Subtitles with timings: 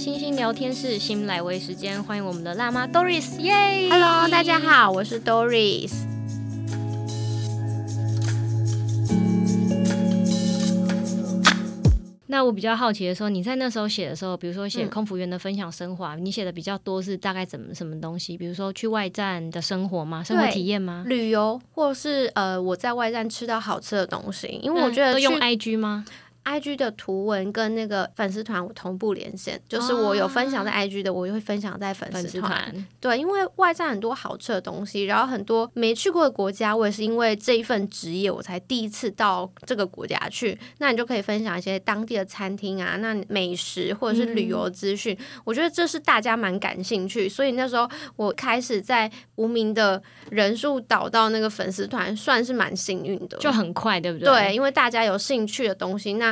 [0.00, 3.52] 星星聊天室，新来微时间，欢迎我们的辣妈 Doris，耶
[3.90, 5.92] ！Hello，大家好，我是 Doris。
[12.28, 18.38] 那我比较好奇的时候，你在那时候写的时候，比如说写空服员的分享生活，嗯、你写的比较多是大概怎么什么东西？
[18.38, 20.24] 比如说去外站的生活吗？
[20.24, 21.04] 生活体验吗？
[21.06, 24.58] 旅游，或是呃我在外站吃到好吃的东西？
[24.62, 26.06] 因为我觉得、用 IG 吗
[26.44, 32.86] ？IG 的图文跟那个粉丝团我同步连线，就是我有分享在 IG 的，我就会分享在粉丝团。
[32.98, 40.58] 对，因为外站很多好吃的东西，然后很多没去过的国家，我也是因为这一份职业，我才第一次到这个国家去。
[40.78, 47.28] 那你就可以分享一些当地的餐厅啊，那美食或者是旅游资讯，嗯、我觉得这是大家蛮感兴趣。
[47.28, 54.26] 所以那时候我开始在无名的人数导到那个粉丝团，算是蛮幸运的，就很快，对不对？
[54.26, 56.29] 对，因为大家有兴趣的东西，那。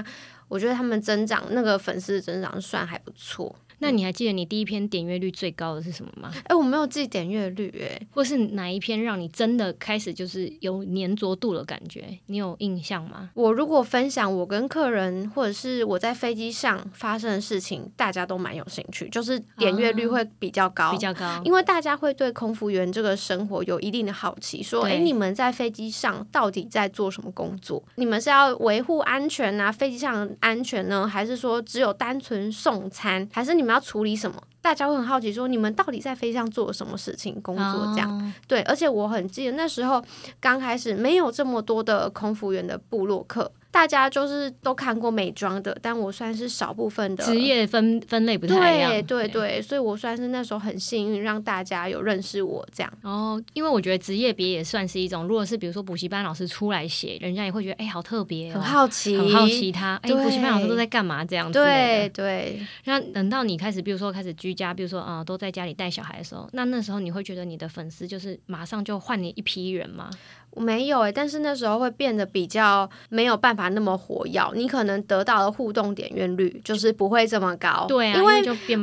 [0.49, 3.55] 我觉得他们增长那个粉丝增长算还不错。
[3.79, 6.31] 那你还记得你第一篇点阅率最高的是什么吗？
[6.35, 12.19] 哎、欸，我没有记点阅率，哎，或是哪一篇让你真的开始就是有黏着度的感觉？
[12.27, 13.31] 你有印象吗？
[13.35, 27.83] 我如果分享我跟客人或者是我在飞机上发生的事情，大家都蛮有兴趣，就是点阅率会比较高，啊、比较高，因为大家会对空服员这个生活有一定的好奇，说，哎、欸，你们在飞机上到底在做什么工作？
[27.95, 34.43] 你们是要维护安全啊，飞机上安全呢，还是说只有单纯送餐，还是你们要处理什么？
[34.63, 38.33] 大家会很好奇，说你们到底在飞机上做了什么事情、工作这样？Oh.
[38.47, 40.03] 对，而且我很记得那时候
[40.41, 43.53] 刚开始没有这么多的空服员的部落客。
[43.71, 48.91] 大家就是都看过美妆的，但我算是少部分的职业分分类不太一样。
[48.91, 52.93] 对对对，所以我算是那时候很幸运，让大家有认识我这样。
[53.03, 61.59] 哦，因为我觉得职业别也算是一种，如果是比如说补习班老师出来写，人家也会觉得哎、欸，好特别、哦，很好奇，很好奇他哎，补习班老师都在干嘛这样子。
[61.59, 62.61] 对对。
[62.85, 70.11] 那等到你开始，比如说开始居家，比如说啊、呃，都在家里带小孩的时候，那那时候你会觉得你的粉丝就是马上就换你一批人吗？
[70.59, 77.87] 没有诶、欸，但是那时候会变得比较没有办法那么活跃，你可能得到的互动点阅率就是不会这么高。
[77.87, 78.43] 对啊，因为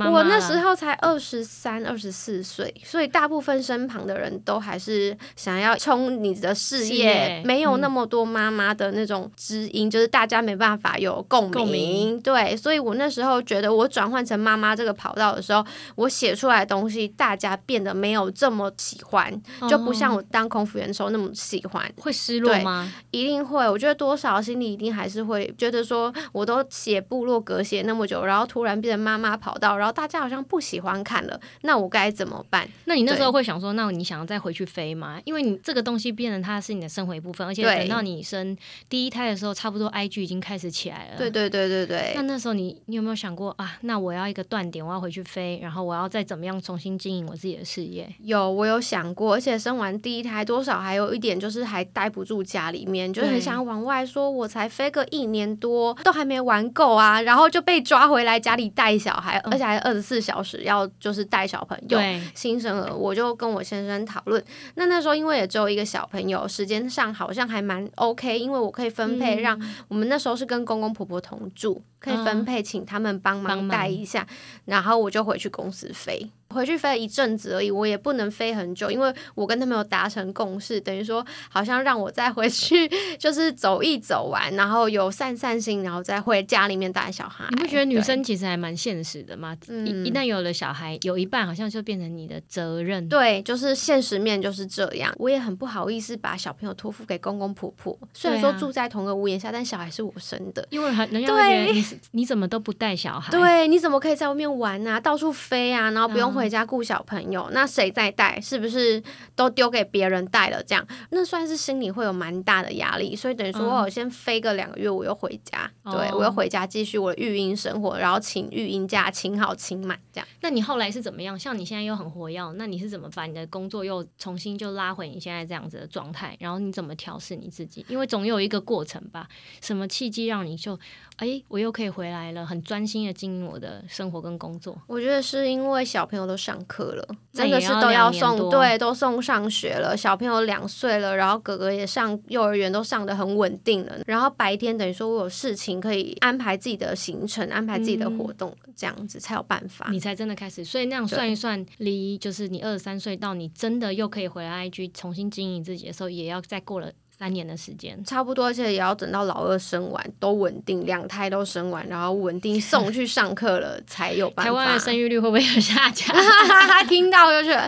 [0.09, 12.19] 我那时候才二十三、二十四岁，所以大部分身旁的人都还是想要冲你的事业，欸、没有那么多妈妈的那种知音，嗯、就是大家没办法有共鸣。
[12.21, 15.65] 对，所以我那时候觉得我转换成妈妈这个跑道的时候，
[15.95, 21.64] 我写出来的东西大家变得没有这么喜欢，哦、就不像我当空服员的时候那么喜。
[21.67, 22.91] 会失落吗？
[23.11, 23.69] 一定会。
[23.69, 32.67] 我觉得多少心里一定还是会觉得说，我都写部落格写那么久，然后突然变成妈妈跑道，然后大家好像不喜欢看了，那我该怎么办？
[32.85, 35.19] 那你那时候会想说，那你想要再回去飞吗？
[35.25, 38.55] 因为你这个东西变成它是你的生活一部分，而且等到你生
[38.89, 41.17] 第一胎的时候，差不多 IG 已经开始起来了。
[41.17, 42.13] 对对对对对。
[42.15, 43.77] 那那时候你你有没有想过啊？
[43.81, 48.07] 那我要一个断点，我要回去飞，然后我要再怎么样重新经营我自己的事业？
[48.19, 52.35] 有，我有想过，而且生完第一胎，多少还有一点就是还待不住。
[52.45, 61.99] 家里面就很想往外说，我才飞个一年多，都还没玩够啊，然后就被抓回来家里带小孩，而且还二十四小时要就是带小朋友，
[62.35, 64.43] 新生儿，我就跟我先生讨论。
[64.75, 74.27] 那那时候因为也只有一个小朋友，时间上好像还蛮 OK，因为我可以分配，让我们那时候是跟公公婆婆同住，可以分配请他们帮忙带一下，
[74.65, 76.29] 然后我就回去公司飞。
[76.55, 82.89] 回去飞了一阵子而已，我也不能飞很久，因为我跟他们有达成共识，等于说好像让我再回去
[83.19, 87.45] 就是走一走完，然后有散散心，然后再回家里面带小孩。
[87.49, 89.53] 你不觉得女生其实还蛮现实的吗？
[89.55, 93.07] 对一一旦有了小孩，有一半好像就变成你的责任。
[93.09, 95.13] 对，就是现实面就是这样。
[95.17, 103.29] 我也很不好意思把小朋友托付给公公婆婆，虽然说住在同个屋檐下，但小孩是我生的，因为人家会觉得你对你怎么都不带小孩？
[103.29, 106.44] 对，你怎么可以在外面玩啊，到处飞啊，然后不用回。
[106.45, 108.39] 回家顾小朋友，那谁在带？
[108.39, 109.01] 是不是
[109.35, 110.61] 都丢给别人带了？
[110.63, 113.15] 这样那算是心里会有蛮大的压力。
[113.15, 120.27] 所以等于说，我先飞个两个月，我又回家，嗯、对我又回家继续我的育婴生活，然后请育婴假，请好请满这样。
[120.41, 121.37] 那你后来是怎么样？
[121.39, 126.37] 像你现在又很活跃，那你是怎么把你的工作又重新就拉回你现在这样子的状态？
[126.39, 127.83] 然后你怎么调试你自己？
[127.89, 129.27] 因为总有一个过程吧。
[129.61, 130.79] 什么契机让你就
[131.17, 134.79] 哎，我又可以回来了，很专心的经营我的生活跟工作？
[134.87, 136.35] 我觉得是因为小朋友都。
[136.45, 139.97] 上课了，真的是都要送，对，都送上学了。
[139.97, 143.97] 小朋友两岁了，然后哥哥也上幼儿园，都上的很稳定了。
[144.05, 149.87] 然后白天等于说我有事情可以安排自己的行程，安排自己的活动，嗯、这样子才有办法。
[149.89, 156.91] 你才真的开始，所以那样算一算，离就是你二十三岁到你真的又可以回来 IG 重新经营自己的时候，也要再过了。
[157.17, 164.49] 三年的时间，差不多，而且也要等到老二生完都稳定，两胎都生完，然后稳定送去上课了 才有办法。
[164.49, 166.13] 台湾的生育率会不会有下降？
[166.89, 167.61] 听到就觉得，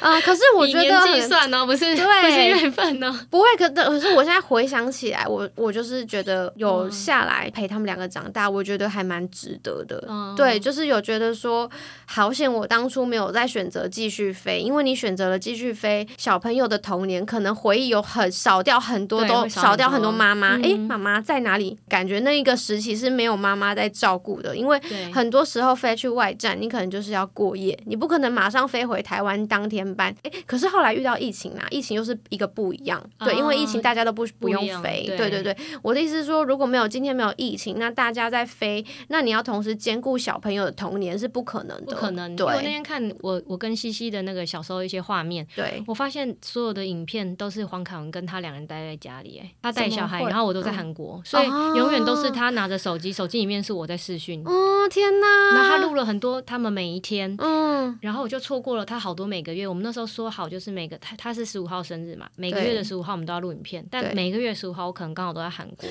[0.00, 3.44] 啊、呃，可是我觉得计算呢，不是对，不是缘分呢，不会。
[3.58, 10.02] 可可是我现在回想起来，我我就是觉得有下来陪他们两个长大，我觉得还蛮值得的。
[10.08, 11.70] 嗯、对，就是有觉得说，
[12.06, 18.80] 好险我当初没有再选择继续飞，因为你选择了继续飞，小朋友的童年可能回忆有很少掉。
[18.86, 21.76] 很多都少掉很多妈妈，哎，妈妈在哪里？
[21.88, 24.80] 感觉那一个时期是没有妈妈在照顾的，因为
[25.12, 30.14] 很多时候飞去外站，你可能就是要过夜，你不可能马上飞回台湾当天班。
[30.22, 35.56] 哎，可是后来遇到疫情啦，疫情又是一个不一样，对，因为疫情大家都不不用飞，对对对。
[35.82, 42.34] 我的意思是说，如果没有今天没有疫情，那大家在飞，那你要同时兼顾小朋友的童年是不可能的，不可能。
[42.36, 51.46] 对，我那天看我我跟西西的那个小时候一些画面，对，我发现所有的影片都是黄凯文跟他两人待在家里，哎，他带小孩，然后我都在韩国，嗯、所以
[51.76, 54.42] 永远都是他拿着手机，手机里面是我在视讯。
[54.44, 55.54] 哦天哪！
[55.54, 59.66] 然后他录了很多他们每一天，嗯，然后我就错过了他好多每个月。
[59.66, 65.88] 我们那时候说好就是每个他他是十五号生日嘛，每个月的十五号我们都要录影片，但每个月十五号我可能刚好都在韩国，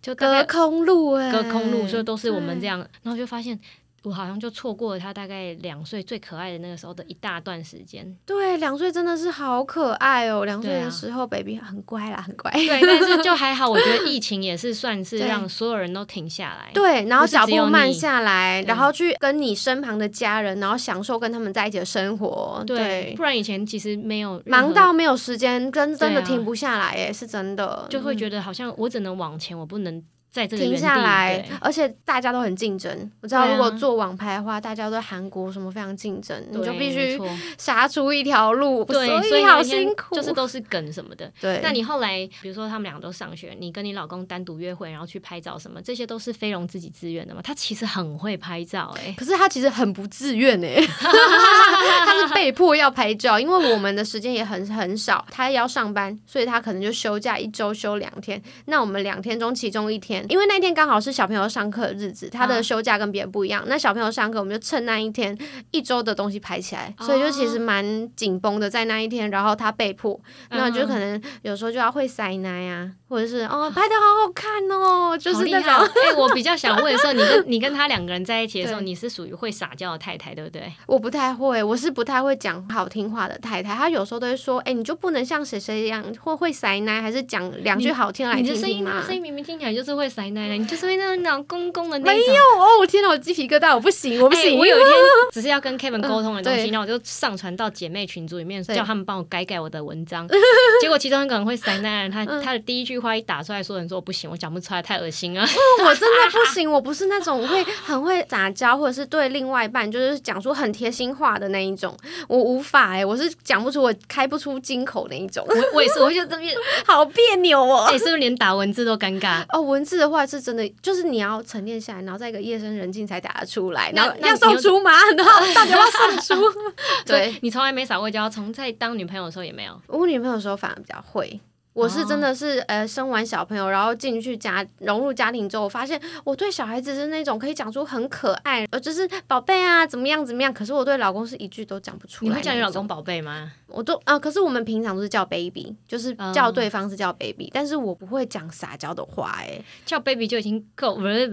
[0.00, 3.58] 就隔空录哎，隔空录，所以都是我们这样，然后就发现。
[4.06, 8.16] 我好像就错过了他大概两岁最可爱的那个时候的一大段时间。
[8.24, 10.44] 对，两岁真的是好可爱哦！
[10.44, 12.48] 两岁的时候，baby 很乖啦，很乖。
[12.52, 16.70] 对，但是就 还好，我觉得疫情也是算是让所有人都停下来。
[16.72, 22.62] 对，然后脚步慢下来，然后去跟你身旁的家人，然后享受跟他们在一起的生活。
[22.64, 30.00] 对，不然以前其实没有忙到没有时间，真真的停不下来，哎，是真的，就会觉得好像我只能往前，我不能。
[30.44, 33.08] 停下来，而且大家都很竞争。
[33.20, 37.16] 我知道，如果做网拍的话，大家都韩国什么非常竞争，你就必须
[37.56, 38.84] 杀出一条路。
[38.84, 41.32] 对，所以好辛苦，就是都是梗什么的。
[41.40, 47.40] 对，那你后来，比如说他们两个都上学，你跟你老公单独约会，然后去拍照什么，这些都是飞龙自己自愿的吗？
[47.44, 50.76] 他其实很会拍照，哎，可是他其实很不自愿，哎，
[52.04, 58.42] 他是被迫要拍照，因为我们的时间也很很少，他也要上班，所以他可能就休假一周休两天。
[58.64, 60.25] 那我们两天中其中一天。
[60.28, 63.62] 因为那天刚好是小朋友上课的日子，他的休假跟别人不一样。
[63.62, 65.36] 啊、那小朋友上课，我们就趁那一天
[65.70, 67.84] 一周的东西拍起来，哦、所以就其实蛮
[68.14, 69.26] 紧绷的，在那一天。
[69.30, 70.18] 然后他被迫，
[70.50, 75.72] 嗯、那就可能有时候就要会塞奶啊，或者是哦拍的好好看哦，就是那种。
[76.04, 80.72] 哎、欸，我比较想问的时候，你跟 你跟他两个人在一起的时候，你是属于会撒娇的太太，对不对？
[80.86, 83.74] 我不太会，我是不太会讲好听话的太太。
[83.74, 88.92] 他有时候都会说，哎、欸，你就不能像谁谁一样，会会塞奶，还是讲两句好听来听听吗？
[88.92, 90.56] 你的声音，声音明明听起来就是会塞奶。
[90.56, 92.14] 你就是会那种老公公的那种。
[92.14, 94.52] 没有哦，我天哪，我鸡皮疙瘩，我不行，我不行。
[94.52, 94.92] 欸、我有一天
[95.32, 100.26] 只是要跟 Kevin 沟通的东西，那、嗯、我就上传到姐妹群组里面，对叫他们帮我改改我的文章。
[100.80, 105.42] 结果其中一个人会塞奶，他、嗯、他的第一句话一打出来说，人说我不行，我讲不出来，太恶心了。
[105.84, 111.94] 我真的不行，我不是那种会很会撒娇，或者是对另外一半就是讲出很贴心话的那一种，
[112.28, 115.44] 我无法哎、欸，我是讲不出，我开不出金口那一种。
[115.48, 116.54] 我我也是，我觉得这边
[116.86, 117.84] 好别扭哦。
[117.88, 119.44] 哎、欸，是不是连打文字都尴尬？
[119.50, 120.46] 哦，文字的话是。
[120.46, 124.92] 真的就是你要沉淀下来，然后在一个夜深人静才打得出来，然后要送出吗？
[125.18, 126.44] 然后到底要送出？
[127.04, 129.76] 对，你从来没撒过娇，从在当女朋友的时候也没有。
[129.88, 131.40] 我女朋友的时候反而比较会。
[131.76, 140.50] 我是真的是呃生完小朋友，然后进去家融入家庭之后，我发现我对小孩子是那种可以讲出很可爱，呃就是宝贝啊怎么样怎么样。
[140.50, 142.30] 可是我对老公是一句都讲不出来。
[142.30, 143.52] 你会叫你老公宝贝吗？
[143.68, 151.10] 我都啊、呃，可是我们平常都是叫 baby，就是叫对方是叫 baby，、嗯、但是我不会讲撒娇的话，哎，叫 baby 就已经够了。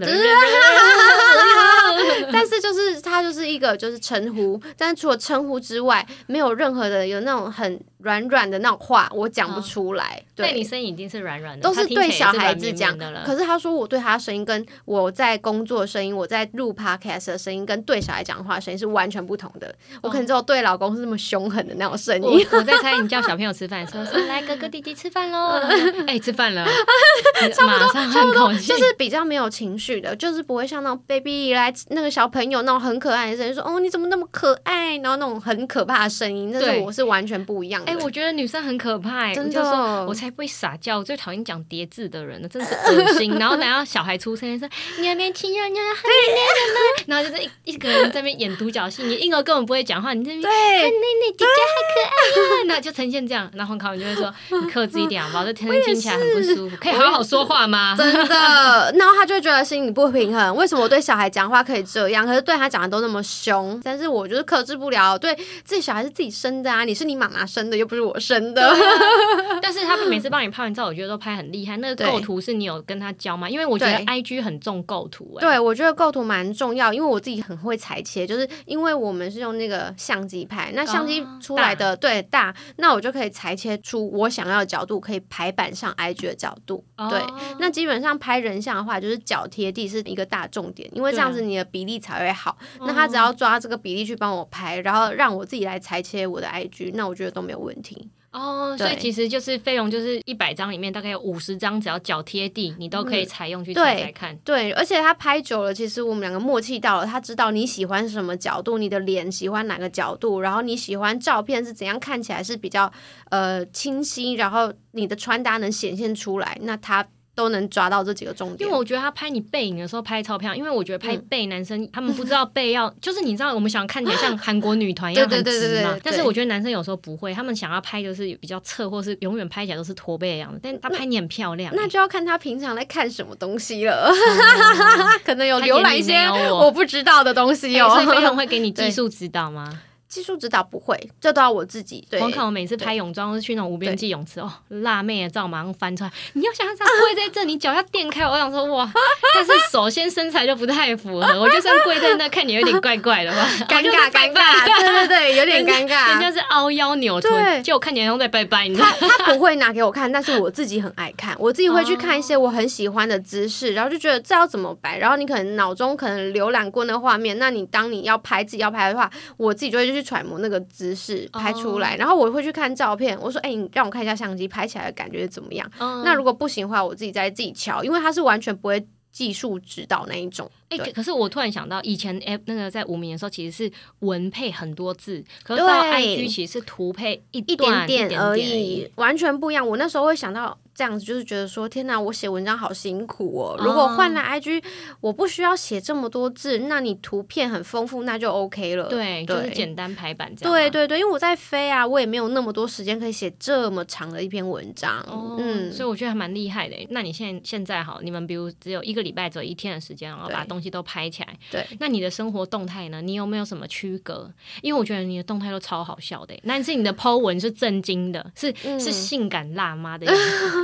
[2.30, 7.80] 但是就是他就是一个就是称呼，但是除了称呼之外，没有任何的有那种很。
[8.04, 13.24] 软软的那种话我讲不出来，哦、对，你声音已经是软软的，都是对小孩子讲的了。
[13.24, 19.66] 可是他说我对他的声音跟我在工作的声音，我在录 podcast 的声音跟对小孩讲话声音是完全不同的。
[19.68, 22.46] 哦、我可能只有对老公是那么凶狠的那种声音。
[22.52, 25.60] 我在猜你叫小朋友吃饭，说说来哥哥弟弟吃饭喽，
[26.06, 26.66] 哎、欸、吃饭了，
[27.54, 37.93] 差不多差不多就是比较没有情绪的，就是不会像那种 baby 来那个小朋友那种很可爱的声音，说哦你怎么那么可爱，然后那种很可怕的声音，那是我是完全不一样的。
[38.02, 39.60] 我觉得女生很可怕，真的，
[40.06, 43.30] 我才不会撒娇，我最讨厌讲叠字的人了，真的是恶心。
[43.38, 44.66] 然后等到小孩出生，说
[44.98, 46.02] 你还没亲人，你还很
[46.34, 46.80] 黏人呢。
[47.06, 50.90] 然后就是一一个人在那边演独角戏，你婴儿根本不会讲话，你这边对，奶奶
[51.36, 53.50] 姐姐好可爱啊， 那就呈现这样。
[53.54, 54.32] 然后黄考就会说
[54.62, 55.44] 你克制一点好不好？
[55.44, 57.94] 这听听起来很不舒服，可以好好说话吗？
[57.98, 58.92] 真的。
[58.96, 65.34] 然后他就会觉得心里不平衡，为什么我对小孩讲话可可以这样，可是对他讲的都那么凶，但是我就是克制不了，对
[65.64, 68.68] 自己小孩是自己生的啊，你是你妈妈生的，又不是我生的。
[68.68, 68.76] 啊、
[69.62, 71.76] 但是他们每次帮你拍完照，我觉得都拍很厉害。
[71.78, 73.48] 那个构图是你有跟他教吗？
[73.48, 86.84] 因为我觉得 IG 很重构图、欸，对，我觉得构图蛮重要，因为我自己很会裁切，就是因为我们是用那个相机拍，那相机出来的、哦、对大，那我就可以裁切出我想要的角度，可以排版上 IG 的角度。
[86.96, 87.20] 哦、对，
[87.58, 92.56] 那基本上拍人像的话，就是脚贴地是一个大重点，因为这样子你的比例才会好。
[92.80, 98.08] 那他只要抓这个比例去帮我拍，然后让我自己来裁切我的 IG，那我觉得都没有问题。
[98.30, 104.36] 哦，所以其实就是费用，就是一百张里面大概有五十张，只要脚贴地，你都可以采用去裁裁看。
[104.38, 112.92] 对，对，而且他拍久了，其实我们两个默契到了，他知道你喜欢什么角度，你的脸喜欢哪个角度，然后你喜欢照片是怎样看起来是比较
[113.30, 117.06] 呃清晰，然后你的穿搭能显现出来，那他。
[117.34, 139.80] 都能抓到这几个重点，因为我觉得他拍你背影的时候拍超漂亮，因为我觉得拍背男生、嗯、他们不知道背要， 就是你知道我们想看起来像韩国女团一样很直嘛，但是我觉得男生有时候不会，他们想要拍就是比较侧，或是永远拍起来都是驼背的样子，但他拍你很漂亮、欸，那就要看他平常在看什么东西了，嗯、 可能有浏览一些我不知道的东西哦、喔，所以非常会给你技术 指导吗？
[140.14, 142.06] 技术指导不会，这都要我自己。
[142.08, 146.12] 对，我看我每次拍泳装都是去那种无边际泳池哦，辣妹的照马上翻出来。
[146.34, 148.22] 你要想想 跪在这，你脚要垫开。
[148.24, 148.88] 我想说哇，
[149.34, 154.64] 但是首先身材就不太符合，我就算跪在那，看你有点怪怪的吧，尴尬尴尬。
[154.64, 156.10] 对对对，有点 尴尬。
[156.10, 158.68] 人家是凹腰扭臀，就我看起来像在拜拜。
[158.68, 170.94] 你知道他他 不会拿给我看，但是我自己很爱看，我自己会去看一些我很喜欢的姿势，然后就觉得这要怎么摆，然后你可能脑中可能浏览过那画面，那你当你要拍自己要拍的话，我自己就会去揣摩那个姿。
[170.94, 173.18] 势拍出来，然后我会去看照片。
[173.20, 175.68] 我说：“哎、欸，你让我看一下相机拍起来的感觉怎么样？”
[176.04, 180.48] 那如果不行的话，我自己再自己敲，因为它是完全不会技术指导那一种。
[180.68, 189.66] 哎、欸，可是我突然想到，以前哎，那个在无名的时候，其实是文配很多字，可是到 IG 其实是图配一一点点而已，完全不一样。
[189.66, 190.56] 我那时候会想到。
[190.74, 193.56] 这样子就是觉得说，天哪，我写文章好辛苦哦。
[193.58, 194.62] 如果换了 IG，
[195.00, 198.88] 我不需要写这么多字，那你图片很丰富，那就 OK 了。
[198.88, 200.52] 对，对就是简单排版这样。
[200.52, 204.98] 对对对，因为我在飞啊，我也没有那么多时间可以写这么长的一篇文章。
[205.08, 206.74] 哦、嗯，所以我觉得还蛮厉害的。
[206.90, 211.38] 那你现在现在好，你们比如只有一个礼拜只有一天的时间，然后把东西都拍起来。
[211.50, 211.64] 对。
[211.78, 213.00] 那你的生活动态呢？
[213.00, 214.30] 你有没有什么区隔？
[214.62, 216.34] 因为我觉得你的动态都超好笑的。
[216.46, 220.63] 但是你的 po 文是震惊的，是、嗯、是性感辣妈的样子。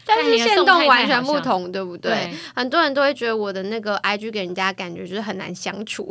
[0.13, 2.11] 但是线动完全不同，对不对？
[2.11, 6.03] 对，很多人都会觉得我的那个 IG 给人家感觉就是很难相处，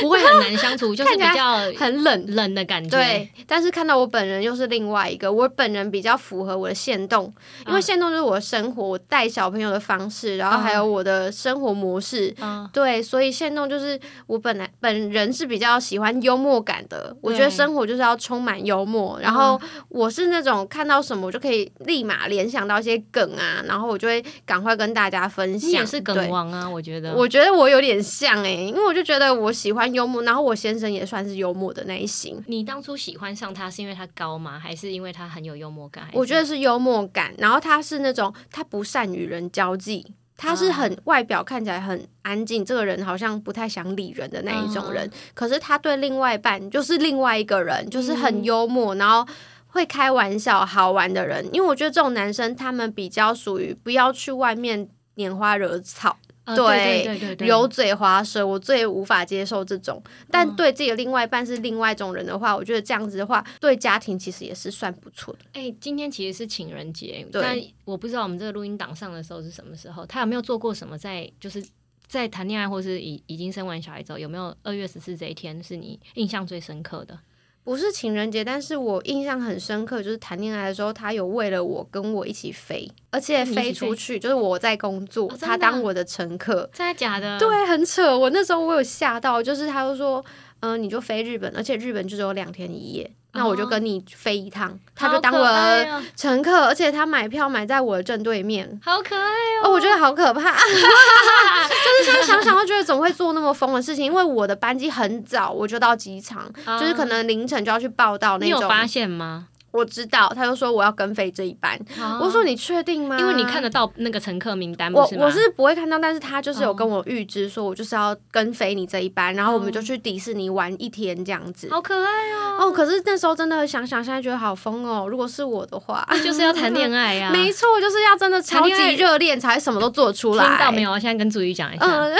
[0.00, 2.96] 不会很难相处， 就是比较很冷冷的感觉。
[2.96, 7.32] 对，但是看到我本人又是另外一个，我本人比较符合我的线动，
[7.66, 12.32] 因为线动就是我的生活，我带小朋友的方式，然后还有我的生活模式。
[12.40, 23.28] 嗯，对，所以线动就是我本来本人是比较喜欢幽默感的，我觉得生活就是要充满幽默，然后我是那种看到什么我就可以立马联想到一些梗。
[23.40, 25.70] 啊，然后我就会赶快跟大家分享。
[25.70, 27.14] 你也是梗王啊，我觉得。
[27.14, 32.42] 我觉得我有点像哎、欸，因为我就觉得我喜欢幽默，然后我先生也算是幽默的那一型。
[32.46, 34.58] 你当初喜欢上他是因为他高吗？
[34.58, 36.08] 还是因为他很有幽默感？
[36.12, 40.06] 我觉得是幽默感，然后他是那种他不善与人交际，
[40.36, 45.10] 他是很外表看起来很安静，这个人好像不太想理人的那一种人。
[45.32, 49.26] 可是他对另外一半就是另外一个人，就是很幽默，然后。
[49.70, 60.02] 会开玩笑、好玩的人，因为我觉得这种男生他们比较属于不要去外面拈花惹草，呃、对，对，对对对，油嘴滑舌，我最无法接受这种。
[60.30, 65.40] 但对自己的另外一半是另外一种人的话，我觉得这样子的话，对家庭其实也是算不错的。
[65.52, 71.64] 哎、欸，今天其实是情人节，但我不知道我们这个录音档上的时候是什么时候，他有没有做过什么在就是
[72.08, 77.16] 在谈恋爱，或是已已经生完小孩之后，有没有二月十四这一天是你印象最深刻的？
[77.62, 87.38] 不是情人节，但是我印象很深刻，就是谈恋爱的时候，他有为了我跟我一起飞，而且飞出去，就是我在工作，哦、他当我的乘客，真的假的？
[87.38, 88.18] 对，很扯。
[88.18, 90.24] 我那时候我有吓到，就是他就说，
[90.60, 93.10] 嗯、呃，你就飞日本，而且日本就只有两天一夜。
[93.32, 99.22] 那我就跟你飞一趟，哦、他就当我的乘客，而且他买票买在我的正对面，好可爱
[99.62, 99.68] 哦！
[99.68, 104.04] 哦我觉得好可怕， 就是现在想想，我觉得怎么会做那么疯的事情？
[104.04, 108.46] 因为我的班机很早，我就到机场，哦，就是可能凌晨就要去报到那种。
[108.46, 109.46] 你有发现吗？
[109.72, 111.78] 我知道，他就说我要跟飞这一班。
[112.00, 113.18] 啊、我说你确定吗？
[113.18, 121.68] 因为你看得到那个乘客名单，我是我是不会看到，但是他就是有跟我预知说，我就是要跟飞你这一班，然后我们就去迪士尼玩一天这样子。
[121.70, 122.66] 好可爱哦！
[122.66, 125.06] 哦，可是那时候真的想想，现在觉得好疯哦。
[125.08, 130.44] 如果是我的话，就是要谈恋爱呀、啊， 没错，就是要真的超级热恋才什么都做出来。
[130.44, 130.98] 听到没有？
[130.98, 132.12] 现在跟朱宇讲一下，嗯、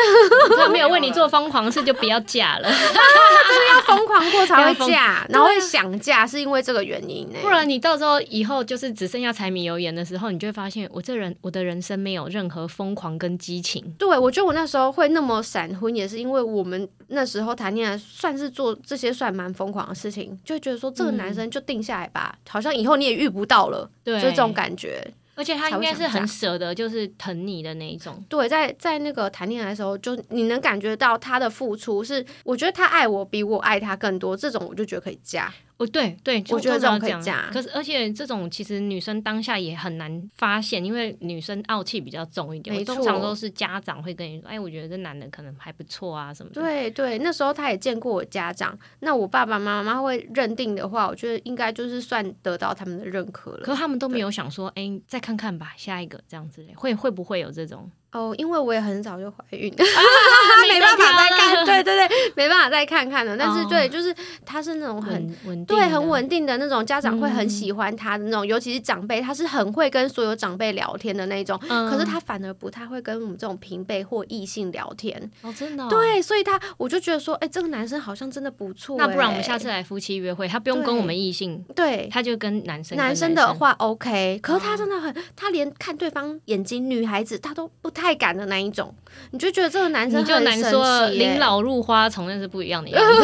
[0.57, 2.69] 他没有为你做疯狂事，就不要嫁了。
[2.71, 7.40] 真的要疯狂过才会 嫁，然后会想嫁，是因为这个原因呢。
[7.41, 13.85] 不然你到时候以后就是只剩下柴米油盐的时候，你就会发现我这人我的人生没有任何疯狂跟激情。
[13.99, 25.13] 对，我觉得我那时候会那么闪婚，也是因为我们那时候谈恋爱算是做这些算蛮疯狂的事情，就会觉得说这个男生就定下来吧，嗯、好像以后你也遇不到了，对，就这种感觉。
[25.37, 28.23] 而且他应该是很舍得，就是疼你的那一种。
[28.29, 35.51] 对，在在那个谈恋爱的时候，就你能感觉到他的付出是，我觉得他爱我比我爱他更多，这种我就觉得可以嫁。
[35.81, 37.49] 哦，对对，我觉得这种可以嫁。
[37.51, 42.85] 可是，而且这种其实女生当下也很难发现，因为女生傲气比较重一点。
[42.85, 53.61] 通常都是家长会跟你说：“哎，我觉得这男的可能还不错啊，什么的。”对对，那时候他也见过我家长，那我爸爸妈妈会认定的话，我觉得应该就是算得到他们的认可了。
[53.65, 59.77] 可是他们都没有想说：“哎，再看看吧，下一个这样子，会会不会有这种？”哦，因为我也很早就怀孕，啊、
[60.69, 63.37] 没办法再看， 对对对，没办法再看看了。
[63.37, 64.15] 但是对，就是
[64.45, 71.57] 他是那种很稳，对，很稳定的那种，家长会很喜欢他的那种，嗯、尤其是长辈，他是很会跟所有长辈聊天的那种。
[71.69, 75.31] 嗯、可是他反而不太会跟我们这种平辈或异性聊天。
[75.43, 75.89] 哦，真的、哦。
[75.89, 78.97] 对，所以他我就觉得说，哎，这个男生好像真的不错。
[78.99, 84.41] 那不然我们下次来夫妻约会，他不用跟我们异性，对，他就跟男生，男生的话 OK。
[84.43, 88.95] 可是他真的很，他连看对方眼睛，女孩子他都不太敢的那一种。
[89.33, 93.23] 你就觉得这个男生很神奇，你就难说临老入花丛那是不一样的样子。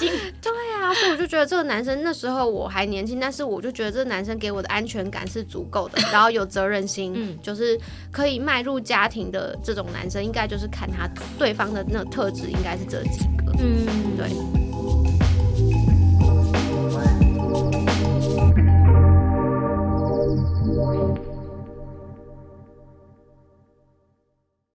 [0.42, 7.78] 对啊，所以我就觉得这个男生那时候我还年轻，但是我就觉得这个男生给我的安全感是足够的，然后有责任心，嗯，就是
[8.10, 11.08] 可以迈入家庭的这种男生，应该就是看他
[11.38, 13.52] 对方的那个特质，应该是这几个。
[13.58, 14.59] 嗯，对。